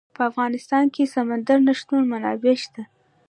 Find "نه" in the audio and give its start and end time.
1.67-1.73